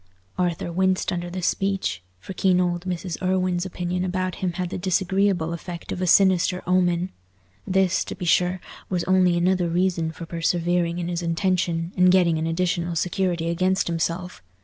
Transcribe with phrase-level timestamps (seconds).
[0.35, 3.21] Arthur winced under this speech, for keen old Mrs.
[3.21, 7.11] Irwine's opinion about him had the disagreeable effect of a sinister omen.
[7.67, 8.59] This, to be sure,
[8.89, 13.85] was only another reason for persevering in his intention, and getting an additional security against
[13.87, 14.41] himself.